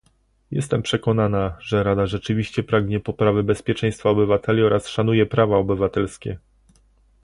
Jestem 0.51 0.81
przekonana, 0.81 1.57
że 1.59 1.83
Rada 1.83 2.05
rzeczywiście 2.05 2.63
pragnie 2.63 2.99
poprawy 2.99 3.43
bezpieczeństwa 3.43 4.09
obywateli 4.09 4.63
oraz 4.63 4.87
szanuje 4.87 5.25
prawa 5.25 5.57
obywatelskie 5.57 6.37